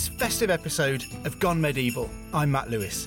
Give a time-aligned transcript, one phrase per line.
[0.00, 2.08] This festive episode of Gone Medieval.
[2.32, 3.06] I'm Matt Lewis.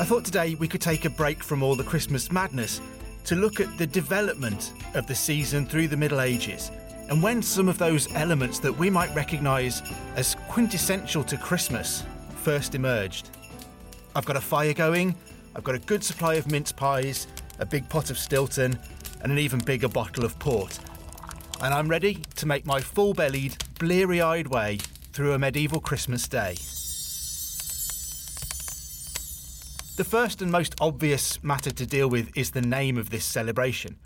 [0.00, 2.80] I thought today we could take a break from all the Christmas madness
[3.26, 6.72] to look at the development of the season through the Middle Ages
[7.08, 9.80] and when some of those elements that we might recognise
[10.16, 12.02] as quintessential to Christmas
[12.42, 13.30] first emerged.
[14.16, 15.14] I've got a fire going,
[15.54, 17.28] I've got a good supply of mince pies,
[17.60, 18.76] a big pot of Stilton,
[19.22, 20.80] and an even bigger bottle of port.
[21.62, 24.78] And I'm ready to make my full bellied, bleary eyed way
[25.18, 26.54] through a medieval Christmas day.
[29.96, 33.98] The first and most obvious matter to deal with is the name of this celebration.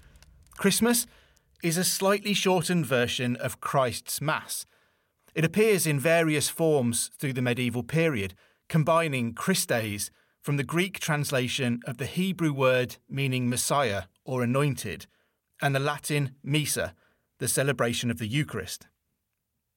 [0.57, 1.07] Christmas
[1.63, 4.65] is a slightly shortened version of Christ's Mass.
[5.35, 8.33] It appears in various forms through the medieval period,
[8.71, 15.05] combining Christes from the Greek translation of the Hebrew word meaning Messiah or anointed,
[15.61, 16.95] and the Latin Missa,
[17.39, 18.87] the celebration of the Eucharist.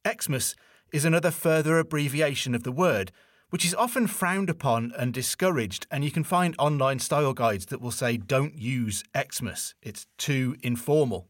[0.08, 0.56] Xmas
[0.91, 3.11] is another further abbreviation of the word,
[3.50, 7.81] which is often frowned upon and discouraged, and you can find online style guides that
[7.81, 11.30] will say don't use Xmas, it's too informal.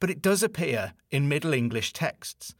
[0.00, 2.54] But it does appear in Middle English texts.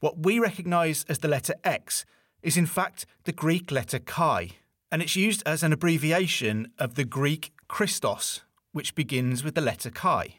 [0.00, 2.04] What we recognise as the letter X
[2.42, 4.50] is in fact the Greek letter chi,
[4.90, 9.90] and it's used as an abbreviation of the Greek Christos, which begins with the letter
[9.90, 10.36] chi.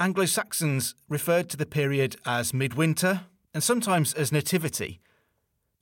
[0.00, 3.22] Anglo Saxons referred to the period as midwinter
[3.54, 5.00] and sometimes as nativity.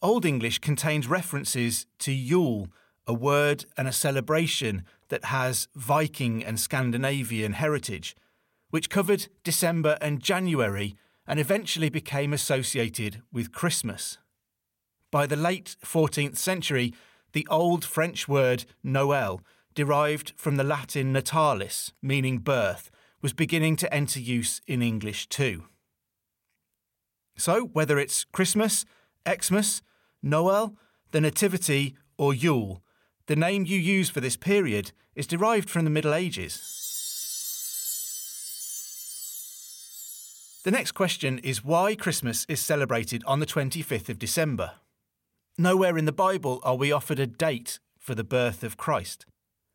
[0.02, 2.68] Old English contains references to Yule,
[3.06, 8.14] a word and a celebration that has Viking and Scandinavian heritage,
[8.70, 10.94] which covered December and January
[11.26, 14.18] and eventually became associated with Christmas.
[15.10, 16.92] By the late 14th century,
[17.32, 19.40] the old French word Noël,
[19.74, 22.90] derived from the Latin natalis, meaning birth,
[23.22, 25.64] was beginning to enter use in English too.
[27.36, 28.84] So, whether it's Christmas,
[29.28, 29.82] Xmas,
[30.22, 30.76] Noel,
[31.10, 32.82] the Nativity, or Yule,
[33.26, 36.82] the name you use for this period is derived from the Middle Ages.
[40.64, 44.72] The next question is why Christmas is celebrated on the 25th of December.
[45.58, 49.26] Nowhere in the Bible are we offered a date for the birth of Christ.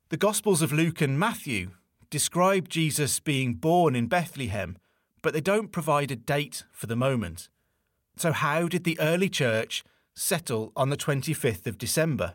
[0.10, 1.72] The Gospels of Luke and Matthew
[2.10, 4.78] describe Jesus being born in Bethlehem,
[5.22, 7.50] but they don't provide a date for the moment.
[8.18, 9.84] So, how did the early church
[10.16, 12.34] settle on the 25th of December?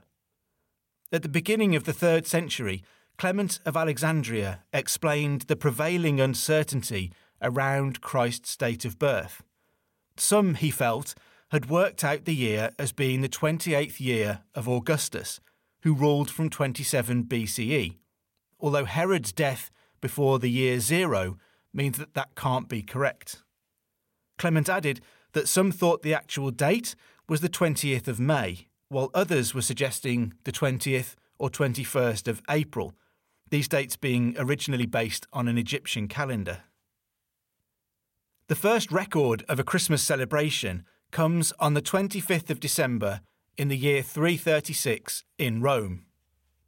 [1.10, 2.82] At the beginning of the third century,
[3.18, 9.42] Clement of Alexandria explained the prevailing uncertainty around Christ's date of birth.
[10.16, 11.14] Some, he felt,
[11.50, 15.40] had worked out the year as being the 28th year of Augustus,
[15.82, 17.96] who ruled from 27 BCE,
[18.58, 21.36] although Herod's death before the year zero
[21.72, 23.42] means that that can't be correct.
[24.38, 25.00] Clement added
[25.32, 26.94] that some thought the actual date
[27.28, 32.94] was the 20th of May, while others were suggesting the 20th or 21st of April,
[33.50, 36.60] these dates being originally based on an Egyptian calendar.
[38.48, 43.20] The first record of a Christmas celebration comes on the 25th of December
[43.56, 46.06] in the year 336 in Rome.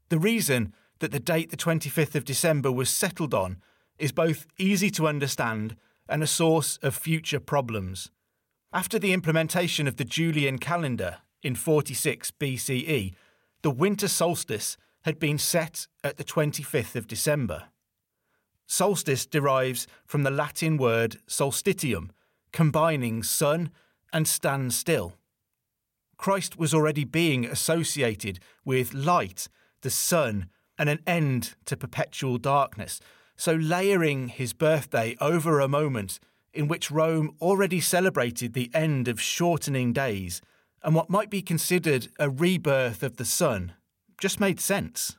[0.09, 3.59] The reason that the date the 25th of December was settled on
[3.99, 5.77] is both easy to understand
[6.09, 8.11] and a source of future problems.
[8.73, 13.15] After the implementation of the Julian calendar in 46 BCE,
[13.63, 17.65] the winter solstice had been set at the 25th of December.
[18.67, 22.11] Solstice derives from the Latin word solstitium,
[22.53, 23.71] combining sun
[24.13, 25.15] and stand still.
[26.17, 29.49] Christ was already being associated with light,
[29.83, 30.49] the sun,
[30.79, 33.01] and an end to perpetual darkness,
[33.37, 36.21] so layering his birthday over a moment
[36.53, 40.41] in which Rome already celebrated the end of shortening days
[40.83, 43.73] and what might be considered a rebirth of the sun
[44.19, 45.17] just made sense.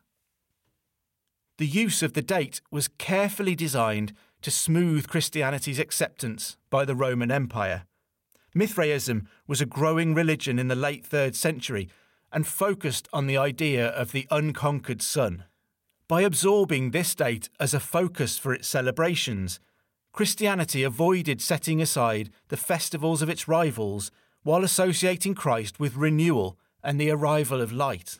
[1.57, 7.31] The use of the date was carefully designed to smooth Christianity's acceptance by the Roman
[7.31, 7.85] Empire.
[8.53, 11.89] Mithraism was a growing religion in the late 3rd century
[12.31, 15.45] and focused on the idea of the unconquered sun.
[16.07, 19.59] By absorbing this date as a focus for its celebrations,
[20.13, 24.11] Christianity avoided setting aside the festivals of its rivals
[24.43, 28.19] while associating Christ with renewal and the arrival of light.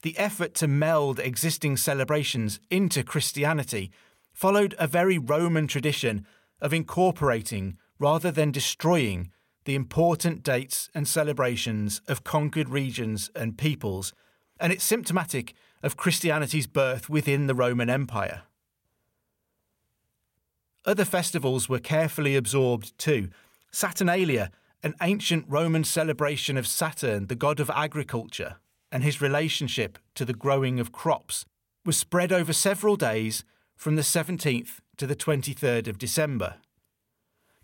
[0.00, 3.90] The effort to meld existing celebrations into Christianity
[4.32, 6.26] followed a very Roman tradition
[6.62, 9.30] of incorporating rather than destroying
[9.66, 14.14] the important dates and celebrations of conquered regions and peoples,
[14.58, 18.42] and it's symptomatic of Christianity's birth within the Roman Empire.
[20.84, 23.30] Other festivals were carefully absorbed too.
[23.72, 24.50] Saturnalia,
[24.82, 28.56] an ancient Roman celebration of Saturn, the god of agriculture,
[28.92, 31.44] and his relationship to the growing of crops,
[31.84, 33.44] was spread over several days
[33.74, 36.56] from the 17th to the 23rd of December.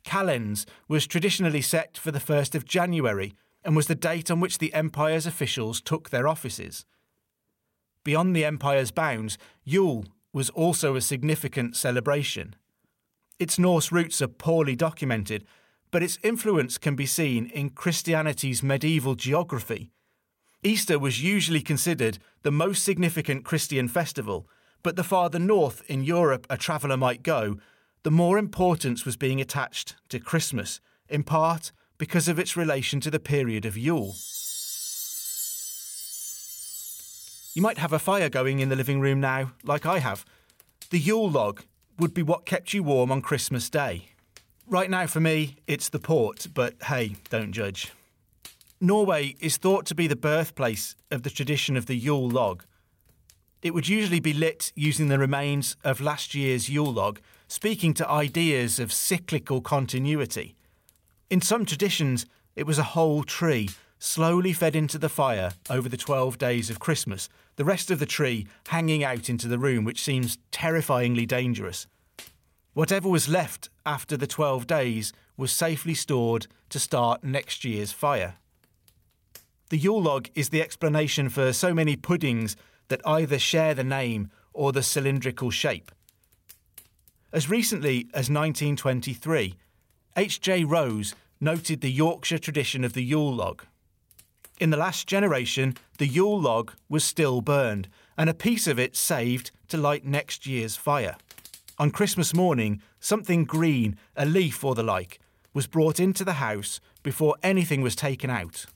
[0.05, 4.59] Calends was traditionally set for the 1st of January and was the date on which
[4.59, 6.85] the empire's officials took their offices.
[8.04, 12.56] Beyond the empire's bounds, Yule was also a significant celebration.
[13.38, 15.44] Its Norse roots are poorly documented,
[15.90, 19.90] but its influence can be seen in Christianity's medieval geography.
[20.62, 24.49] Easter was usually considered the most significant Christian festival,
[24.82, 27.58] but the farther north in Europe a traveller might go,
[28.04, 33.10] the more importance was being attached to Christmas, in part because of its relation to
[33.10, 34.14] the period of Yule.
[37.54, 40.25] You might have a fire going in the living room now, like I have.
[40.88, 41.62] The Yule log
[41.99, 44.08] would be what kept you warm on Christmas Day.
[44.66, 47.93] Right now, for me, it's the port, but hey, don't judge.
[48.81, 52.64] Norway is thought to be the birthplace of the tradition of the Yule log.
[53.60, 58.08] It would usually be lit using the remains of last year's Yule log, speaking to
[58.08, 60.56] ideas of cyclical continuity.
[61.28, 62.25] In some traditions,
[62.56, 63.69] it was a whole tree,
[64.02, 68.06] slowly fed into the fire over the 12 days of Christmas, the rest of the
[68.06, 71.87] tree hanging out into the room, which seems terrifyingly dangerous.
[72.75, 78.34] Whatever was left after the 12 days was safely stored to start next year's fire.
[79.70, 82.56] The Yule log is the explanation for so many puddings
[82.88, 85.93] that either share the name or the cylindrical shape.
[87.32, 89.54] As recently as 1923,
[90.16, 90.64] H.J.
[90.64, 93.62] Rose noted the Yorkshire tradition of the Yule log.
[94.62, 98.94] In the last generation, the Yule log was still burned, and a piece of it
[98.94, 101.17] saved to light next year's fire.
[101.81, 105.19] On Christmas morning, something green, a leaf or the like,
[105.53, 108.67] was brought into the house before anything was taken out.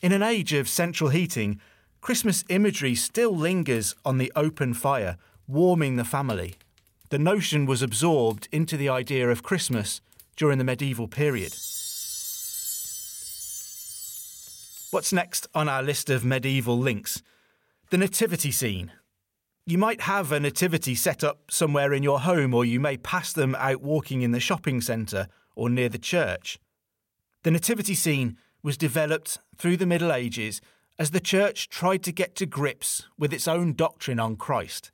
[0.00, 1.60] In an age of central heating,
[2.00, 5.16] Christmas imagery still lingers on the open fire,
[5.48, 6.54] warming the family
[7.10, 10.00] the notion was absorbed into the idea of Christmas
[10.36, 11.52] during the medieval period.
[14.94, 17.20] What's next on our list of medieval links?
[17.90, 18.92] The nativity scene.
[19.66, 23.32] You might have a nativity set up somewhere in your home, or you may pass
[23.32, 25.26] them out walking in the shopping centre
[25.56, 26.60] or near the church.
[27.42, 30.60] The nativity scene was developed through the Middle Ages
[30.96, 34.92] as the church tried to get to grips with its own doctrine on Christ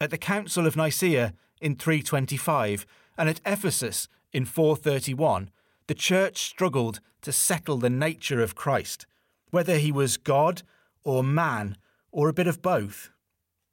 [0.00, 2.86] at the Council of Nicaea in 325
[3.18, 5.50] and at Ephesus in 431,
[5.90, 9.06] the church struggled to settle the nature of Christ,
[9.50, 10.62] whether he was God
[11.02, 11.76] or man
[12.12, 13.10] or a bit of both.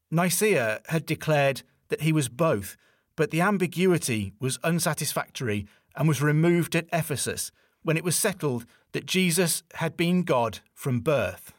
[0.10, 2.76] Nicaea had declared that he was both,
[3.16, 7.52] but the ambiguity was unsatisfactory and was removed at Ephesus
[7.84, 11.54] when it was settled that Jesus had been God from birth.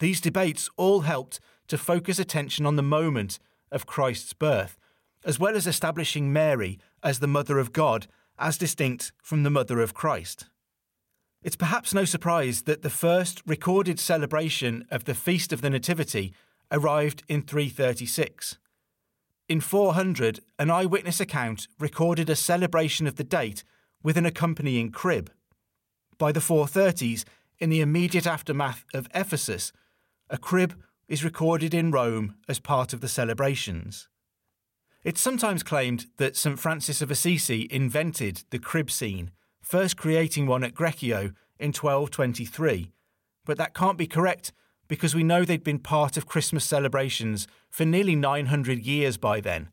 [0.00, 1.38] These debates all helped
[1.68, 3.38] to focus attention on the moment
[3.70, 4.76] of Christ's birth,
[5.24, 8.08] as well as establishing Mary as the Mother of God,
[8.40, 10.46] as distinct from the Mother of Christ.
[11.42, 16.34] It's perhaps no surprise that the first recorded celebration of the Feast of the Nativity
[16.72, 18.58] arrived in 336.
[19.48, 23.64] In 400, an eyewitness account recorded a celebration of the date
[24.02, 25.30] with an accompanying crib.
[26.18, 27.24] By the 430s,
[27.58, 29.72] in the immediate aftermath of Ephesus,
[30.28, 30.74] a crib
[31.08, 34.08] is recorded in Rome as part of the celebrations.
[35.02, 36.58] It's sometimes claimed that St.
[36.58, 39.30] Francis of Assisi invented the crib scene,
[39.62, 42.92] first creating one at Greccio in 1223,
[43.46, 44.52] but that can't be correct
[44.88, 49.70] because we know they'd been part of Christmas celebrations for nearly 900 years by then,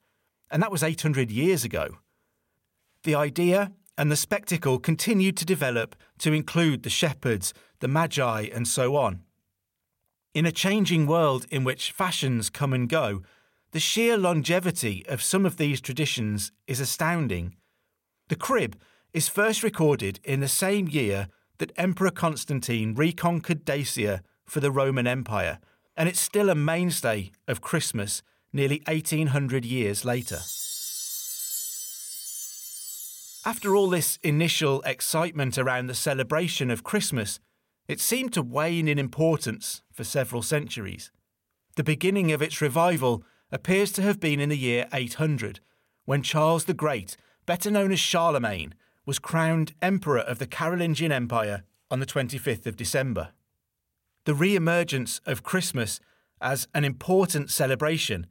[0.49, 1.97] and that was 800 years ago.
[3.03, 8.65] The idea and the spectacle continued to develop to include the shepherds, the magi, and
[8.65, 9.23] so on.
[10.33, 13.23] In a changing world in which fashions come and go,
[13.71, 17.55] the sheer longevity of some of these traditions is astounding.
[18.29, 18.77] The crib
[19.13, 25.07] is first recorded in the same year that Emperor Constantine reconquered Dacia for the Roman
[25.07, 25.59] Empire,
[25.95, 28.21] and it's still a mainstay of Christmas
[28.53, 30.39] nearly 1800 years later.
[33.45, 37.39] After all this initial excitement around the celebration of Christmas,
[37.87, 41.11] it seemed to wane in importance for several centuries.
[41.75, 45.59] The beginning of its revival appears to have been in the year 800,
[46.05, 48.73] when Charles the Great, better known as Charlemagne,
[49.05, 53.29] was crowned Emperor of the Carolingian Empire on the 25th of December.
[54.25, 56.01] The re emergence of Christmas
[56.41, 58.27] as an important celebration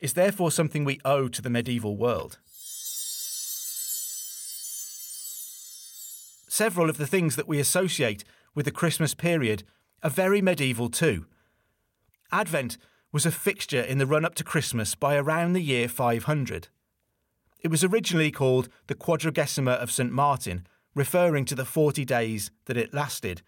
[0.00, 2.38] is therefore something we owe to the medieval world.
[6.48, 8.24] Several of the things that we associate
[8.54, 9.64] with the Christmas period
[10.02, 11.26] are very medieval too.
[12.32, 12.78] Advent
[13.12, 16.68] was a fixture in the run up to Christmas by around the year 500.
[17.60, 20.12] It was originally called the Quadragesima of St.
[20.12, 23.42] Martin, referring to the 40 days that it lasted.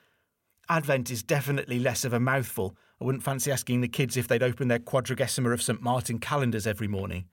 [0.69, 2.77] Advent is definitely less of a mouthful.
[3.01, 5.81] I wouldn't fancy asking the kids if they'd open their Quadragesima of St.
[5.81, 7.27] Martin calendars every morning.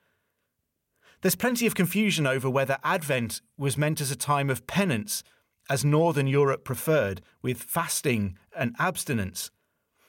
[1.22, 5.24] There's plenty of confusion over whether Advent was meant as a time of penance,
[5.70, 9.52] as Northern Europe preferred, with fasting and abstinence,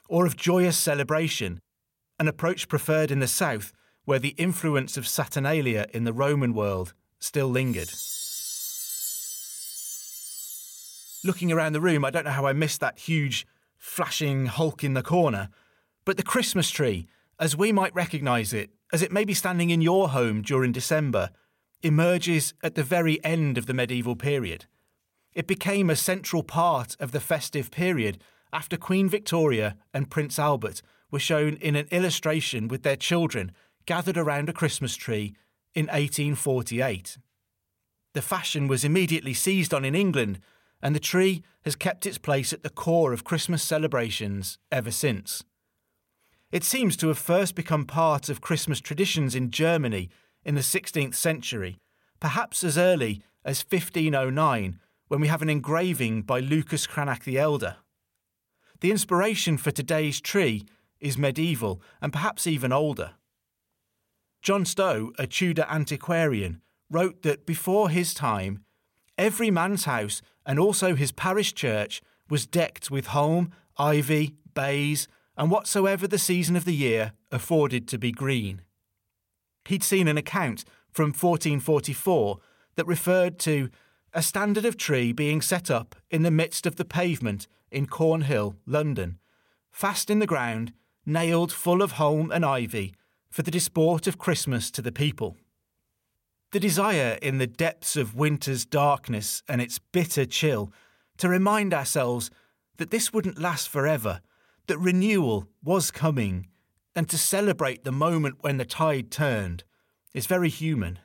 [0.07, 1.61] or of joyous celebration,
[2.21, 3.73] an approach preferred in the South,
[4.05, 7.89] where the influence of Saturnalia in the Roman world still lingered.
[11.23, 13.47] Looking around the room, I don't know how I missed that huge,
[13.79, 15.49] flashing hulk in the corner,
[16.05, 17.07] but the Christmas tree,
[17.39, 21.31] as we might recognise it, as it may be standing in your home during December,
[21.81, 24.67] emerges at the very end of the medieval period.
[25.33, 28.19] It became a central part of the festive period
[28.53, 33.51] after Queen Victoria and Prince Albert were shown in an illustration with their children
[33.85, 35.35] gathered around a Christmas tree
[35.73, 37.17] in 1848.
[38.13, 40.39] The fashion was immediately seized on in England,
[40.81, 45.43] and the tree has kept its place at the core of Christmas celebrations ever since.
[46.51, 50.09] It seems to have first become part of Christmas traditions in Germany
[50.43, 51.77] in the 16th century,
[52.19, 57.77] perhaps as early as 1509, when we have an engraving by Lucas Cranach the Elder.
[58.81, 60.65] The inspiration for today's tree
[61.01, 63.11] is medieval and perhaps even older.
[64.41, 68.63] John Stow, a Tudor antiquarian, wrote that before his time,
[69.17, 75.51] every man's house and also his parish church was decked with holm, ivy, bays, and
[75.51, 78.61] whatsoever the season of the year afforded to be green.
[79.65, 82.39] He'd seen an account from 1444
[82.75, 83.69] that referred to
[84.13, 88.55] a standard of tree being set up in the midst of the pavement in Cornhill,
[88.65, 89.19] London,
[89.71, 90.73] fast in the ground,
[91.05, 92.93] nailed full of holm and ivy,
[93.29, 95.37] for the disport of Christmas to the people.
[96.51, 100.73] The desire in the depths of winter's darkness and its bitter chill
[101.17, 102.29] to remind ourselves
[102.77, 104.21] that this wouldn't last forever,
[104.67, 106.47] that renewal was coming,
[106.95, 109.63] and to celebrate the moment when the tide turned
[110.13, 110.99] is very human.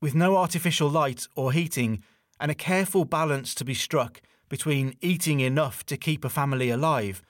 [0.00, 2.04] With no artificial light or heating,
[2.38, 7.22] and a careful balance to be struck between eating enough to keep a family alive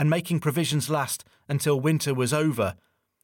[0.00, 2.74] and making provisions last until winter was over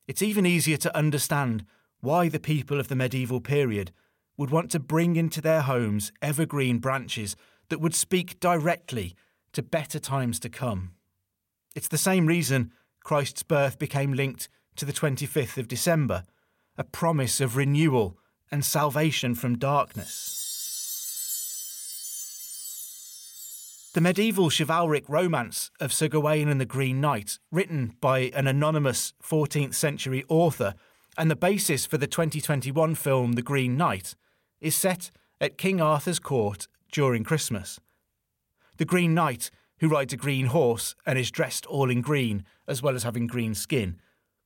[0.06, 1.64] it's even easier to understand
[2.00, 3.90] why the people of the medieval period
[4.36, 7.34] would want to bring into their homes evergreen branches
[7.68, 9.14] that would speak directly
[9.52, 10.92] to better times to come.
[11.74, 12.70] It's the same reason
[13.02, 16.24] Christ's birth became linked to the 25th of December,
[16.76, 18.18] a promise of renewal
[18.52, 20.45] and salvation from darkness.
[23.96, 29.14] The medieval chivalric romance of Sir Gawain and the Green Knight, written by an anonymous
[29.24, 30.74] 14th century author
[31.16, 34.14] and the basis for the 2021 film The Green Knight,
[34.60, 35.10] is set
[35.40, 37.80] at King Arthur's court during Christmas.
[38.76, 42.82] The Green Knight, who rides a green horse and is dressed all in green, as
[42.82, 43.96] well as having green skin,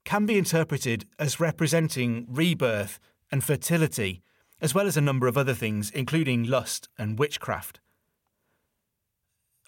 [0.04, 3.00] can be interpreted as representing rebirth
[3.32, 4.22] and fertility,
[4.60, 7.80] as well as a number of other things, including lust and witchcraft.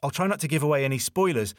[0.02, 1.54] I'll try not to give away any spoilers,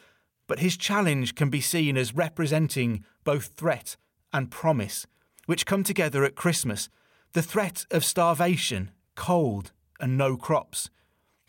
[0.47, 3.95] but his challenge can be seen as representing both threat
[4.33, 5.05] and promise,
[5.45, 6.89] which come together at Christmas.
[7.33, 10.89] The threat of starvation, cold, and no crops,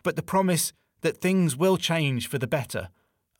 [0.02, 2.88] but the promise that things will change for the better,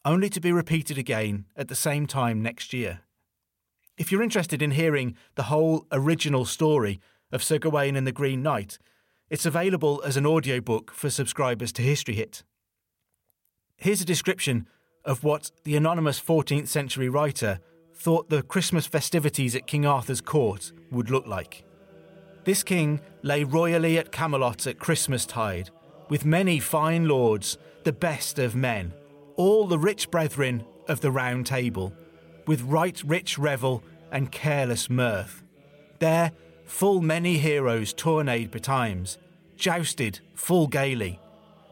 [0.05, 3.01] only to be repeated again at the same time next year.
[3.97, 8.43] If you're interested in hearing the whole original story of Sir Gawain and the Green
[8.43, 8.79] Knight,
[9.31, 12.43] it's available as an audiobook for subscribers to History Hit.
[13.77, 14.67] Here's a description
[15.05, 17.61] of what the anonymous 14th century writer
[17.95, 21.65] thought the Christmas festivities at King Arthur's court would look like.
[22.45, 25.71] This king lay royally at Camelot at Christmas tide,
[26.09, 28.93] with many fine lords, the best of men,
[29.37, 31.93] all the rich brethren of the Round Table,
[32.47, 35.43] with right rich revel and careless mirth.
[35.99, 36.33] There,
[36.65, 39.19] full many heroes tourneyed betimes,
[39.57, 41.21] jousted full gaily.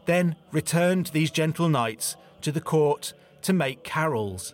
[0.05, 4.53] Then returned these gentle knights to the court to make carols.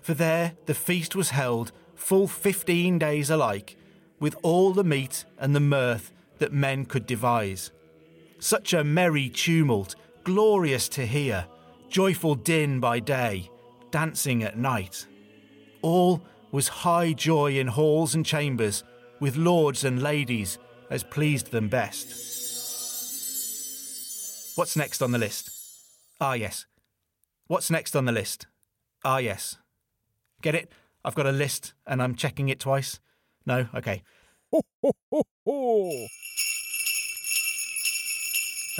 [0.00, 3.76] For there the feast was held full fifteen days alike,
[4.20, 7.70] with all the meat and the mirth that men could devise.
[8.38, 11.46] Such a merry tumult, glorious to hear,
[11.88, 13.50] joyful din by day,
[13.90, 15.06] dancing at night.
[15.82, 18.84] All was high joy in halls and chambers,
[19.20, 20.58] with lords and ladies
[20.90, 22.37] as pleased them best.
[24.58, 25.50] What's next on the list?
[26.20, 26.66] Ah, yes.
[27.46, 28.48] What's next on the list?
[29.04, 29.56] Ah, yes.
[30.42, 30.72] Get it?
[31.04, 32.98] I've got a list and I'm checking it twice.
[33.46, 33.68] No?
[33.72, 34.02] Okay.
[34.52, 36.08] I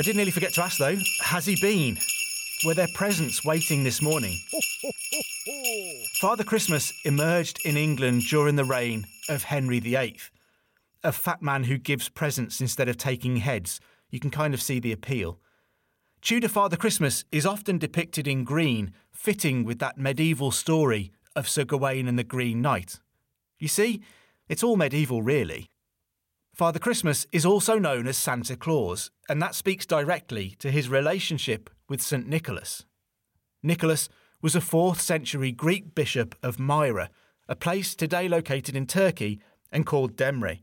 [0.02, 1.96] did nearly forget to ask though, has he been?
[2.66, 4.36] Were there presents waiting this morning?
[6.14, 10.18] Father Christmas emerged in England during the reign of Henry VIII,
[11.04, 13.78] a fat man who gives presents instead of taking heads.
[14.10, 15.38] You can kind of see the appeal.
[16.20, 21.64] Tudor Father Christmas is often depicted in green, fitting with that medieval story of Sir
[21.64, 22.98] Gawain and the Green Knight.
[23.60, 24.02] You see,
[24.48, 25.70] it's all medieval, really.
[26.54, 31.70] Father Christmas is also known as Santa Claus, and that speaks directly to his relationship
[31.88, 32.26] with St.
[32.26, 32.84] Nicholas.
[33.62, 34.08] Nicholas
[34.42, 37.10] was a 4th century Greek bishop of Myra,
[37.48, 40.62] a place today located in Turkey and called Demre.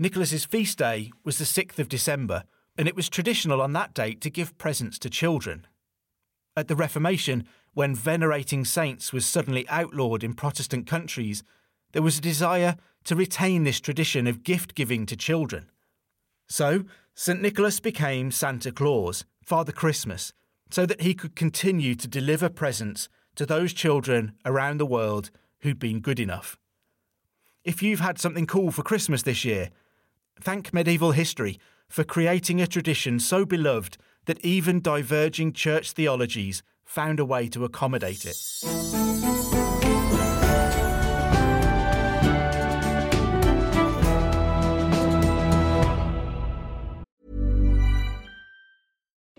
[0.00, 2.42] Nicholas's feast day was the 6th of December,
[2.76, 5.66] and it was traditional on that date to give presents to children.
[6.56, 11.42] At the Reformation, when venerating saints was suddenly outlawed in Protestant countries,
[11.92, 15.70] there was a desire to retain this tradition of gift giving to children.
[16.48, 16.84] So,
[17.14, 17.40] St.
[17.40, 20.32] Nicholas became Santa Claus, Father Christmas,
[20.70, 25.78] so that he could continue to deliver presents to those children around the world who'd
[25.78, 26.58] been good enough.
[27.64, 29.70] If you've had something cool for Christmas this year,
[30.40, 31.58] thank medieval history
[31.90, 37.64] for creating a tradition so beloved that even diverging church theologies found a way to
[37.64, 38.36] accommodate it.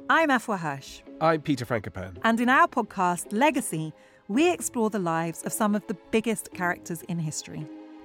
[0.09, 2.17] I'm Afua Hirsch, I'm Peter Frankopan.
[2.23, 3.93] and in our podcast, Legacy,
[4.27, 7.65] we explore the lives of some of the biggest characters in history.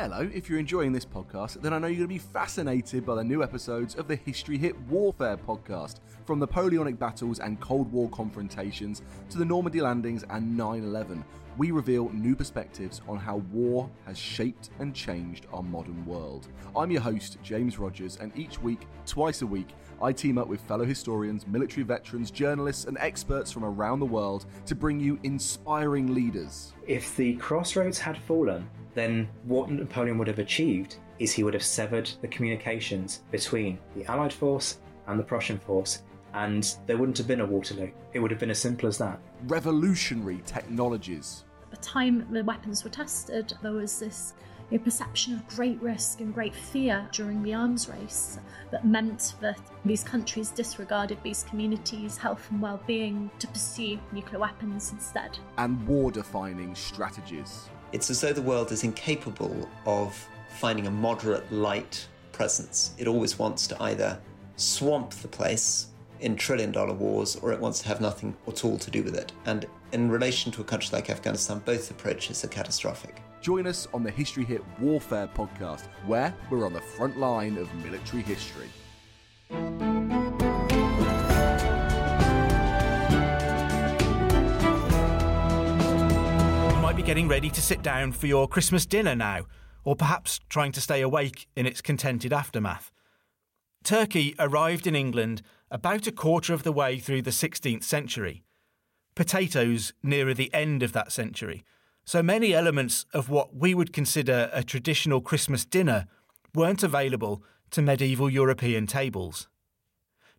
[0.00, 3.16] Hello, if you're enjoying this podcast, then I know you're going to be fascinated by
[3.16, 5.96] the new episodes of the History Hit Warfare podcast.
[6.24, 11.22] From Napoleonic battles and Cold War confrontations to the Normandy landings and 9 11,
[11.56, 16.48] we reveal new perspectives on how war has shaped and changed our modern world.
[16.76, 19.68] I'm your host, James Rogers, and each week, twice a week,
[20.02, 24.46] I team up with fellow historians, military veterans, journalists, and experts from around the world
[24.66, 26.72] to bring you inspiring leaders.
[26.86, 31.62] If the crossroads had fallen, then what Napoleon would have achieved is he would have
[31.62, 36.02] severed the communications between the Allied force and the Prussian force,
[36.34, 37.90] and there wouldn't have been a Waterloo.
[38.12, 39.18] It would have been as simple as that.
[39.46, 41.44] Revolutionary technologies.
[41.64, 44.34] At the time the weapons were tested, there was this
[44.70, 48.38] you know, perception of great risk and great fear during the arms race
[48.70, 54.92] that meant that these countries disregarded these communities' health and well-being to pursue nuclear weapons
[54.92, 55.38] instead.
[55.58, 57.68] and war defining strategies.
[57.92, 60.16] It's as though the world is incapable of
[60.50, 62.94] finding a moderate light presence.
[62.98, 64.20] It always wants to either
[64.56, 65.89] swamp the place
[66.20, 69.14] in trillion dollar wars or it wants to have nothing at all to do with
[69.14, 69.32] it.
[69.46, 73.22] And in relation to a country like Afghanistan, both approaches are catastrophic.
[73.40, 77.72] Join us on the History Hit Warfare podcast, where we're on the front line of
[77.76, 78.68] military history.
[86.70, 89.46] You might be getting ready to sit down for your Christmas dinner now.
[89.82, 92.90] or perhaps trying to stay awake in its contented aftermath.
[93.82, 98.42] Turkey arrived in England about a quarter of the way through the 16th century.
[99.14, 101.62] Potatoes nearer the end of that century.
[102.04, 106.06] So many elements of what we would consider a traditional Christmas dinner
[106.54, 109.48] weren't available to medieval European tables.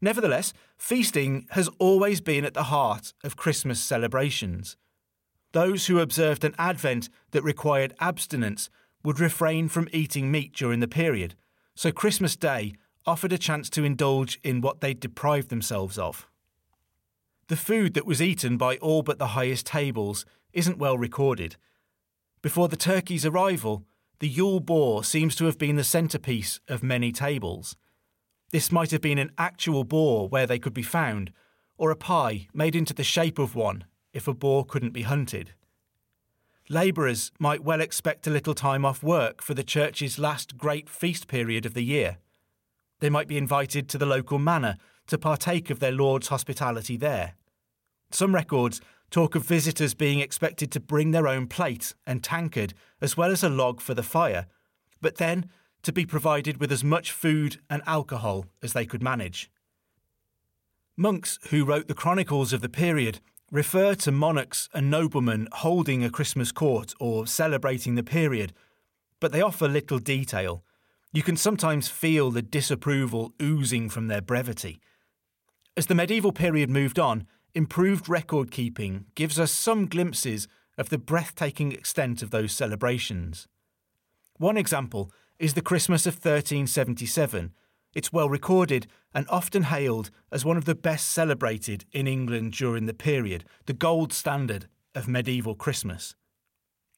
[0.01, 4.75] Nevertheless, feasting has always been at the heart of Christmas celebrations.
[5.53, 8.69] Those who observed an Advent that required abstinence
[9.03, 11.35] would refrain from eating meat during the period,
[11.75, 12.73] so Christmas Day
[13.05, 16.27] offered a chance to indulge in what they'd deprived themselves of.
[17.47, 21.55] The food that was eaten by all but the highest tables isn't well recorded.
[22.41, 23.83] Before the turkey's arrival,
[24.19, 27.75] the Yule boar seems to have been the centrepiece of many tables.
[28.51, 31.31] This might have been an actual boar where they could be found,
[31.77, 35.53] or a pie made into the shape of one if a boar couldn't be hunted.
[36.69, 41.27] Labourers might well expect a little time off work for the church's last great feast
[41.27, 42.17] period of the year.
[43.01, 47.33] They might be invited to the local manor to partake of their Lord's hospitality there.
[48.11, 53.17] Some records talk of visitors being expected to bring their own plate and tankard, as
[53.17, 54.45] well as a log for the fire,
[55.01, 55.49] but then
[55.83, 59.51] to be provided with as much food and alcohol as they could manage.
[60.95, 63.19] Monks who wrote the chronicles of the period
[63.51, 68.53] refer to monarchs and noblemen holding a Christmas court or celebrating the period,
[69.19, 70.63] but they offer little detail.
[71.13, 74.79] You can sometimes feel the disapproval oozing from their brevity.
[75.75, 80.47] As the medieval period moved on, improved record keeping gives us some glimpses
[80.77, 83.47] of the breathtaking extent of those celebrations.
[84.37, 87.53] One example is the Christmas of 1377.
[87.93, 92.85] It's well recorded and often hailed as one of the best celebrated in England during
[92.85, 96.15] the period, the gold standard of medieval Christmas.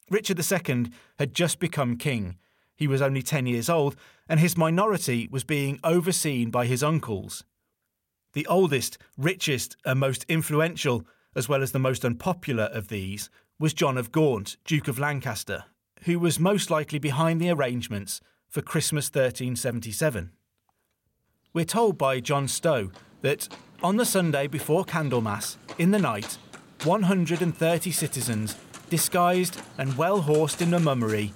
[0.08, 2.36] Richard II had just become king.
[2.76, 3.96] He was only 10 years old,
[4.28, 7.44] and his minority was being overseen by his uncles.
[8.32, 11.06] The oldest, richest, and most influential,
[11.36, 15.64] as well as the most unpopular of these, was John of Gaunt, Duke of Lancaster,
[16.02, 20.32] who was most likely behind the arrangements for Christmas 1377.
[21.52, 22.90] We're told by John Stow
[23.22, 23.48] that
[23.82, 26.36] on the Sunday before Candlemas, in the night,
[26.82, 28.56] 130 citizens,
[28.90, 31.32] disguised and well horsed in the mummery,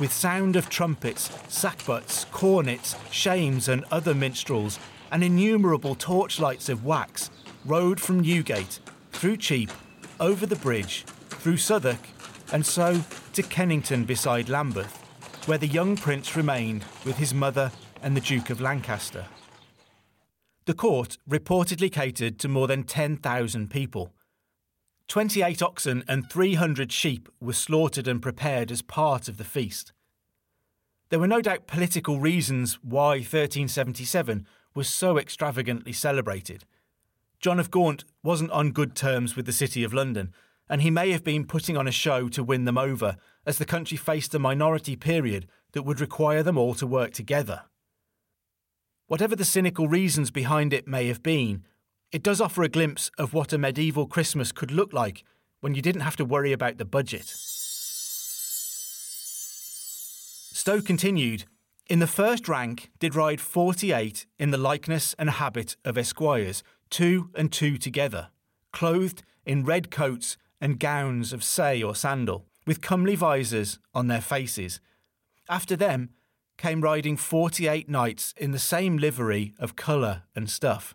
[0.00, 4.80] with sound of trumpets, sackbuts, cornets, shawms, and other minstrels,
[5.12, 7.30] and innumerable torchlights of wax,
[7.64, 8.80] rode from Newgate,
[9.12, 9.70] through Cheap,
[10.18, 12.08] over the bridge, through Southwark,
[12.52, 13.02] and so
[13.34, 14.96] to Kennington beside Lambeth,
[15.46, 17.70] where the young prince remained with his mother
[18.02, 19.26] and the Duke of Lancaster.
[20.64, 24.12] The court reportedly catered to more than 10,000 people.
[25.10, 29.92] 28 oxen and 300 sheep were slaughtered and prepared as part of the feast.
[31.08, 36.64] There were no doubt political reasons why 1377 was so extravagantly celebrated.
[37.40, 40.32] John of Gaunt wasn't on good terms with the City of London,
[40.68, 43.64] and he may have been putting on a show to win them over as the
[43.64, 47.62] country faced a minority period that would require them all to work together.
[49.08, 51.64] Whatever the cynical reasons behind it may have been,
[52.12, 55.24] it does offer a glimpse of what a medieval Christmas could look like
[55.60, 57.32] when you didn't have to worry about the budget.
[60.52, 61.44] Stow continued
[61.88, 66.62] In the first rank did ride forty eight in the likeness and habit of esquires,
[66.88, 68.28] two and two together,
[68.72, 74.20] clothed in red coats and gowns of say or sandal, with comely visors on their
[74.20, 74.80] faces.
[75.48, 76.10] After them
[76.58, 80.94] came riding forty eight knights in the same livery of colour and stuff.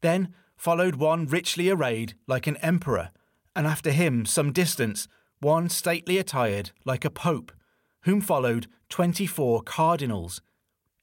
[0.00, 3.10] Then followed one richly arrayed like an emperor,
[3.56, 5.08] and after him some distance
[5.40, 7.50] one stately attired like a pope,
[8.02, 10.42] whom followed twenty four cardinals.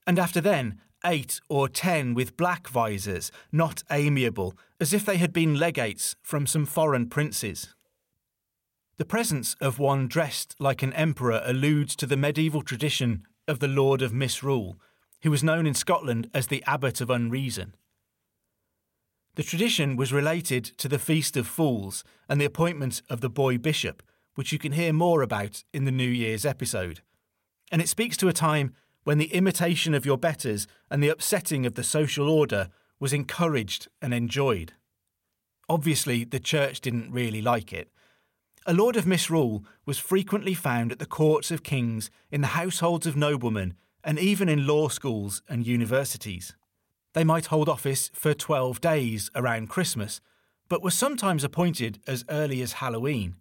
[0.06, 5.34] And after then eight or ten with black visors, not amiable, as if they had
[5.34, 7.74] been legates from some foreign princes.
[8.98, 13.68] The presence of one dressed like an emperor alludes to the medieval tradition of the
[13.68, 14.78] Lord of Misrule,
[15.24, 17.74] who was known in Scotland as the Abbot of Unreason.
[19.38, 23.60] The tradition was related to the Feast of Fools and the appointment of the boy
[23.60, 24.02] bishop,
[24.34, 27.02] which you can hear more about in the New Year's episode.
[27.72, 28.74] And it speaks to a time
[29.04, 32.70] when the imitation of your betters and the upsetting of the social order
[33.00, 34.74] was encouraged and enjoyed.
[35.70, 37.92] Obviously, the church didn't really like it,
[38.70, 43.08] a lord of misrule was frequently found at the courts of kings, in the households
[43.08, 46.54] of noblemen, and even in law schools and universities.
[47.18, 50.22] They might hold office for 12 days around Christmas,
[50.70, 53.38] but were sometimes appointed as early as Halloween.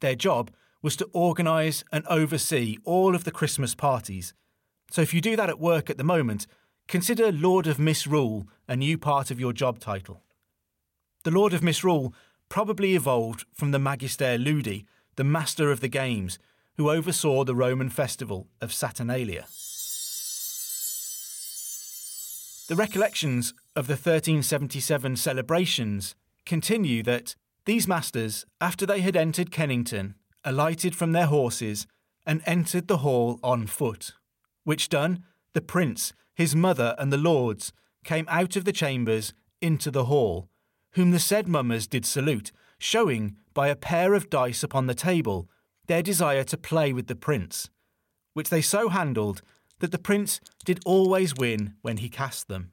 [0.00, 4.32] Their job was to organise and oversee all of the Christmas parties.
[4.90, 6.46] So if you do that at work at the moment,
[6.86, 10.22] consider Lord of Misrule a new part of your job title.
[11.24, 12.14] The Lord of Misrule
[12.48, 16.38] probably evolved from the Magister Ludi, the master of the games,
[16.78, 19.44] who oversaw the Roman festival of Saturnalia.
[22.68, 30.16] The recollections of the 1377 celebrations continue that these masters, after they had entered Kennington,
[30.44, 31.86] alighted from their horses
[32.26, 34.12] and entered the hall on foot.
[34.64, 37.72] Which done, the prince, his mother, and the lords
[38.04, 40.50] came out of the chambers into the hall,
[40.92, 45.48] whom the said mummers did salute, showing by a pair of dice upon the table
[45.86, 47.70] their desire to play with the prince,
[48.34, 49.40] which they so handled
[49.80, 52.70] that the prince did always win when he cast them.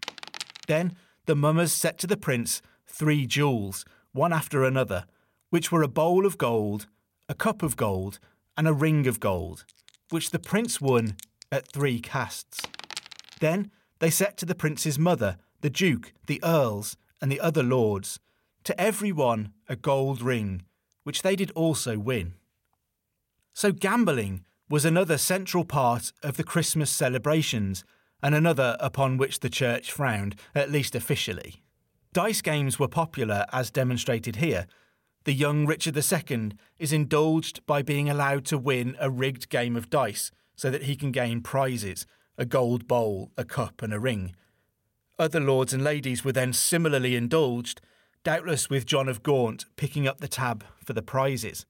[0.68, 5.06] Then the mummers set to the prince three jewels, one after another,
[5.50, 6.88] which were a bowl of gold,
[7.28, 8.20] a cup of gold,
[8.58, 9.66] and a ring of gold,
[10.10, 11.16] which the prince won
[11.52, 12.62] at three casts.
[13.40, 18.20] Then they set to the prince's mother, the duke, the earls, and the other lords,
[18.64, 20.64] to every one a gold ring,
[21.04, 22.34] which they did also win.
[23.54, 27.84] So gambling was another central part of the Christmas celebrations,
[28.24, 31.64] and another upon which the church frowned, at least officially.
[32.14, 34.66] Dice games were popular, as demonstrated here.
[35.26, 39.90] The young Richard II is indulged by being allowed to win a rigged game of
[39.90, 44.36] dice so that he can gain prizes a gold bowl, a cup, and a ring.
[45.18, 47.82] Other lords and ladies were then similarly indulged,
[48.24, 51.66] doubtless with John of Gaunt picking up the tab for the prizes.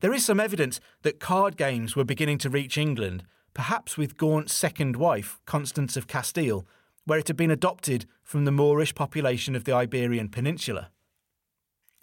[0.00, 4.54] There is some evidence that card games were beginning to reach England, perhaps with Gaunt's
[4.54, 6.66] second wife, Constance of Castile,
[7.04, 10.90] where it had been adopted from the Moorish population of the Iberian Peninsula.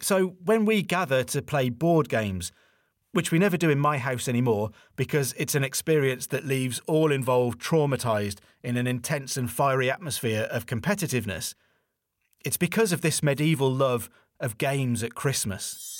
[0.00, 2.52] So, when we gather to play board games,
[3.12, 7.10] which we never do in my house anymore because it's an experience that leaves all
[7.10, 11.54] involved traumatised in an intense and fiery atmosphere of competitiveness,
[12.44, 14.08] it's because of this medieval love
[14.38, 15.97] of games at Christmas.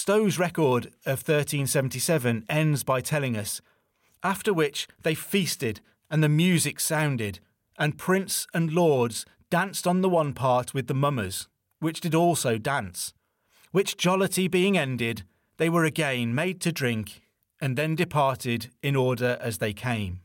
[0.00, 3.60] Stow's record of 1377 ends by telling us,
[4.22, 7.38] after which they feasted and the music sounded,
[7.78, 11.48] and prince and lords danced on the one part with the mummers,
[11.80, 13.12] which did also dance.
[13.72, 15.24] Which jollity being ended,
[15.58, 17.20] they were again made to drink,
[17.60, 20.20] and then departed in order as they came.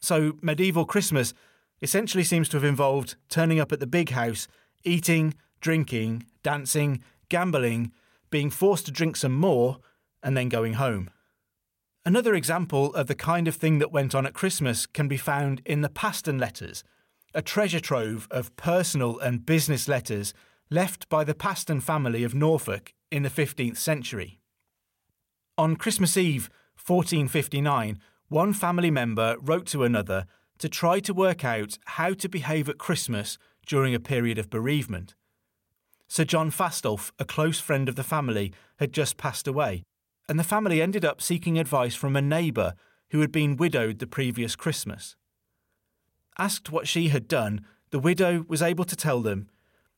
[0.00, 1.32] So, medieval Christmas
[1.80, 4.48] essentially seems to have involved turning up at the big house,
[4.84, 7.90] eating, drinking, dancing, gambling,
[8.32, 9.78] being forced to drink some more,
[10.24, 11.08] and then going home.
[12.04, 15.62] Another example of the kind of thing that went on at Christmas can be found
[15.64, 16.82] in the Paston letters,
[17.32, 20.34] a treasure trove of personal and business letters
[20.68, 24.40] left by the Paston family of Norfolk in the 15th century.
[25.56, 26.50] On Christmas Eve,
[26.84, 30.26] 1459, one family member wrote to another
[30.58, 35.14] to try to work out how to behave at Christmas during a period of bereavement.
[36.12, 39.82] Sir John Fastolf, a close friend of the family, had just passed away,
[40.28, 42.74] and the family ended up seeking advice from a neighbour
[43.12, 45.16] who had been widowed the previous Christmas.
[46.36, 49.48] Asked what she had done, the widow was able to tell them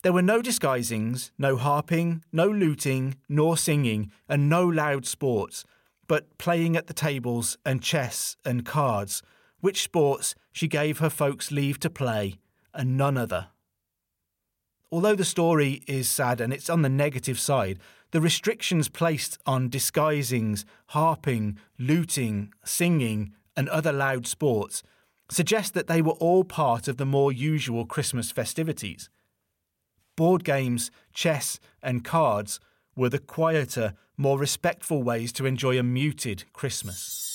[0.02, 5.64] there were no disguisings, no harping, no luting, nor singing, and no loud sports,
[6.06, 9.20] but playing at the tables and chess and cards,
[9.58, 12.38] which sports she gave her folks leave to play,
[12.72, 13.48] and none other.
[14.94, 17.80] Although the story is sad and it's on the negative side,
[18.12, 24.84] the restrictions placed on disguisings, harping, luting, singing, and other loud sports
[25.28, 29.10] suggest that they were all part of the more usual Christmas festivities.
[30.14, 32.60] Board games, chess, and cards
[32.94, 37.33] were the quieter, more respectful ways to enjoy a muted Christmas.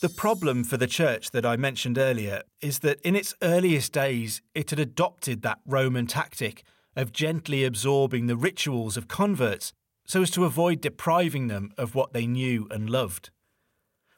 [0.00, 4.40] The problem for the church that I mentioned earlier is that in its earliest days
[4.54, 6.62] it had adopted that Roman tactic
[6.96, 9.74] of gently absorbing the rituals of converts
[10.06, 13.28] so as to avoid depriving them of what they knew and loved.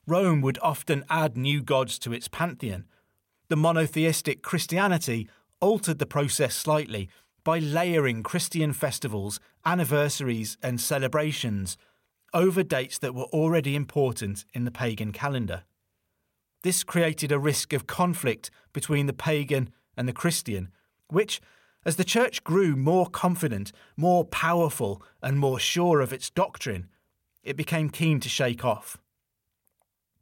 [0.06, 2.84] Rome would often add new gods to its pantheon.
[3.48, 5.28] The monotheistic Christianity
[5.60, 7.08] altered the process slightly
[7.42, 11.76] by layering Christian festivals, anniversaries, and celebrations
[12.32, 15.64] over dates that were already important in the pagan calendar.
[16.62, 20.70] This created a risk of conflict between the pagan and the Christian,
[21.08, 21.40] which,
[21.84, 26.88] as the church grew more confident, more powerful, and more sure of its doctrine,
[27.42, 28.96] it became keen to shake off.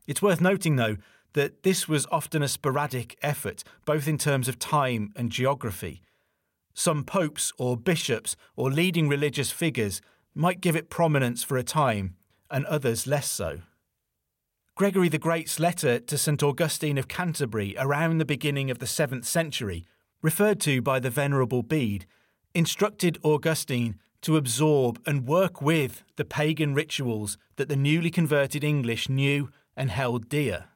[0.06, 0.96] It's worth noting, though,
[1.34, 6.02] that this was often a sporadic effort, both in terms of time and geography.
[6.72, 10.00] Some popes or bishops or leading religious figures
[10.34, 12.16] might give it prominence for a time,
[12.50, 13.60] and others less so.
[14.80, 19.26] Gregory the Great's letter to St Augustine of Canterbury around the beginning of the 7th
[19.26, 19.84] century,
[20.22, 22.06] referred to by the Venerable Bede,
[22.54, 29.10] instructed Augustine to absorb and work with the pagan rituals that the newly converted English
[29.10, 30.68] knew and held dear.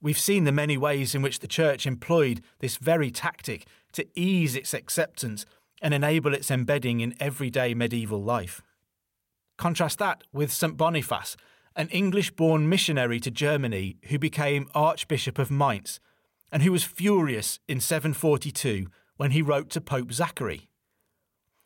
[0.00, 4.56] We've seen the many ways in which the Church employed this very tactic to ease
[4.56, 5.44] its acceptance
[5.82, 8.62] and enable its embedding in everyday medieval life.
[9.58, 11.36] Contrast that with St Boniface,
[11.74, 16.00] an English born missionary to Germany who became Archbishop of Mainz
[16.50, 20.68] and who was furious in 742 when he wrote to Pope Zachary.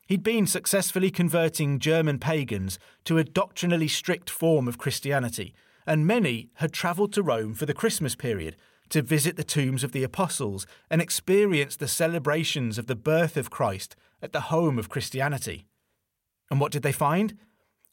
[0.06, 5.52] He'd been successfully converting German pagans to a doctrinally strict form of Christianity,
[5.84, 8.56] and many had travelled to Rome for the Christmas period
[8.90, 13.50] to visit the tombs of the apostles and experience the celebrations of the birth of
[13.50, 15.66] Christ at the home of Christianity.
[16.50, 17.36] And what did they find?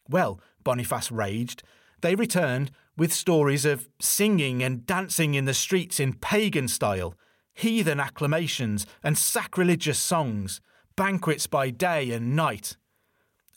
[0.07, 1.63] Well, Boniface raged.
[2.03, 7.15] They returned with stories of singing and dancing in the streets in pagan style,
[7.53, 10.59] heathen acclamations, and sacrilegious songs
[10.97, 12.75] banquets by day and night,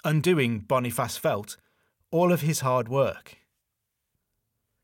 [0.05, 1.57] undoing, Boniface felt,
[2.13, 3.37] all of his hard work.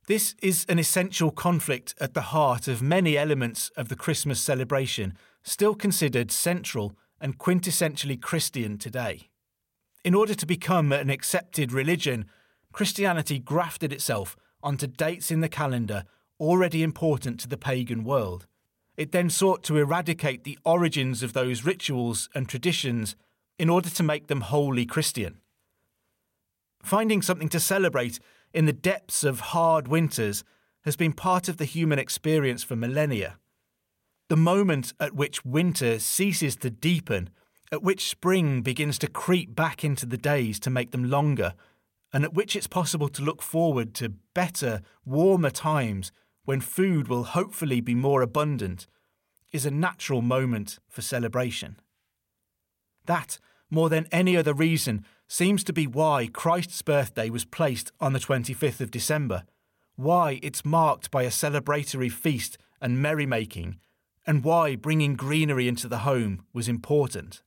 [0.09, 5.17] This is an essential conflict at the heart of many elements of the Christmas celebration,
[5.45, 9.29] still considered central and quintessentially Christian today.
[10.05, 12.27] In order to become an accepted religion,
[12.73, 16.05] Christianity grafted itself onto dates in the calendar
[16.41, 18.47] already important to the pagan world.
[18.97, 23.17] It then sought to eradicate the origins of those rituals and traditions
[23.59, 25.39] in order to make them wholly Christian.
[26.83, 28.19] Finding something to celebrate
[28.53, 30.45] in the depths of hard winters
[30.85, 33.39] has been part of the human experience for millennia.
[34.29, 37.31] The moment at which winter ceases to deepen,
[37.71, 41.55] at which spring begins to creep back into the days to make them longer,
[42.13, 46.13] and at which it's possible to look forward to better, warmer times
[46.45, 48.87] when food will hopefully be more abundant,
[49.53, 51.77] is a natural moment for celebration.
[53.07, 53.39] That,
[53.71, 58.19] more than any other reason, seems to be why Christ's birthday was placed on the
[58.19, 59.45] 25th of December,
[59.97, 63.77] why it's marked by a celebratory feast and merrymaking,
[64.27, 67.43] and why bringing greenery into the home was important.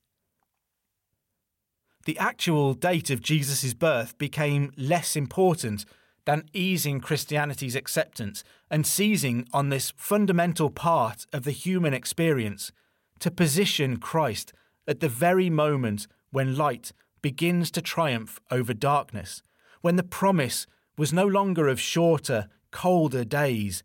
[2.06, 5.86] The actual date of Jesus' birth became less important
[6.26, 12.72] than easing Christianity's acceptance and seizing on this fundamental part of the human experience
[13.20, 14.54] to position Christ
[14.88, 16.92] at the very moment when light
[17.24, 19.42] begins to triumph over darkness,
[19.82, 23.82] when the promise was no longer of shorter, colder days,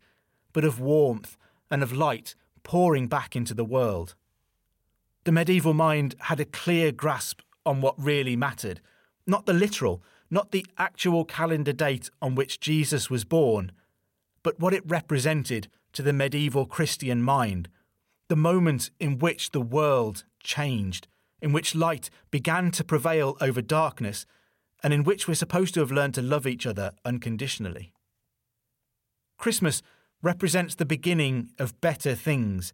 [0.53, 1.37] but of warmth
[1.71, 4.13] and of light pouring back into the world.
[5.23, 8.81] The medieval mind had a clear grasp on what really mattered,
[9.27, 13.71] not the literal, not the actual calendar date on which Jesus was born,
[14.43, 17.67] but what it represented to the medieval Christian mind,
[18.29, 21.07] the moment in which the world changed,
[21.41, 24.25] in which light began to prevail over darkness,
[24.83, 27.93] and in which we're supposed to have learned to love each other unconditionally.
[29.37, 29.81] Christmas
[30.21, 32.73] represents the beginning of better things.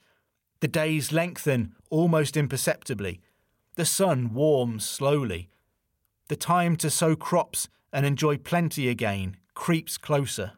[0.59, 3.19] The days lengthen almost imperceptibly.
[3.77, 5.49] The sun warms slowly.
[6.29, 10.53] The time to sow crops and enjoy plenty again creeps closer.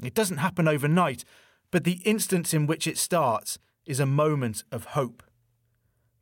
[0.00, 1.24] It doesn't happen overnight,
[1.72, 5.24] but the instant in which it starts is a moment of hope.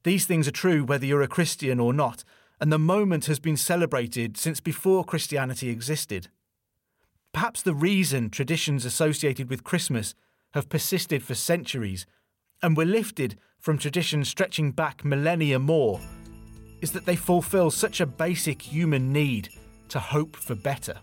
[0.04, 2.24] These things are true whether you're a Christian or not,
[2.58, 6.28] and the moment has been celebrated since before Christianity existed.
[7.34, 10.14] Perhaps the reason traditions associated with Christmas
[10.54, 12.06] have persisted for centuries
[12.62, 15.98] and were lifted from traditions stretching back millennia more
[16.82, 19.48] is that they fulfill such a basic human need
[19.88, 20.94] to hope for better.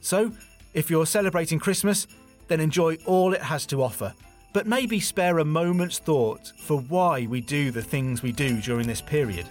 [0.00, 0.32] So,
[0.72, 2.06] if you're celebrating Christmas,
[2.46, 4.14] then enjoy all it has to offer,
[4.54, 8.86] but maybe spare a moment's thought for why we do the things we do during
[8.86, 9.46] this period.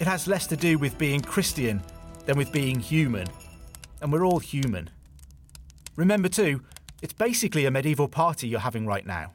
[0.00, 1.80] It has less to do with being Christian
[2.26, 3.28] than with being human,
[4.02, 4.90] and we're all human.
[5.96, 6.60] Remember, too,
[7.00, 9.32] it's basically a medieval party you're having right now.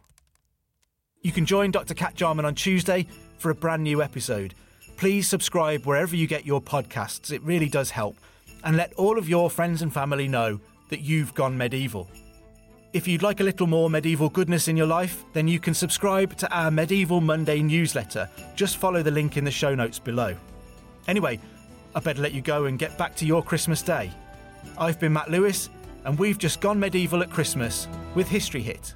[1.22, 1.94] You can join Dr.
[1.94, 3.08] Cat Jarman on Tuesday
[3.38, 4.54] for a brand new episode
[5.00, 7.32] please subscribe wherever you get your podcasts.
[7.32, 8.18] It really does help.
[8.66, 10.60] And let all of your friends and family know
[10.90, 12.10] that you've gone medieval.
[12.92, 16.36] If you'd like a little more medieval goodness in your life, then you can subscribe
[16.36, 18.30] to our Medieval Monday newsletter.
[18.56, 20.36] Just follow the link in the show notes below.
[21.08, 21.40] Anyway,
[21.96, 24.12] I better let you go and get back to your Christmas day.
[24.78, 25.70] I've been Matt Lewis,
[26.04, 28.96] and we've just gone medieval at Christmas with History Hit.